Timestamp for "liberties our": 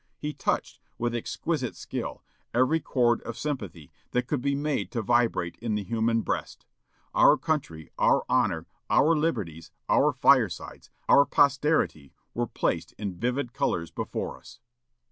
9.15-10.11